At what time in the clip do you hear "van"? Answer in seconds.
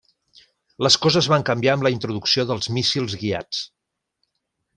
1.33-1.45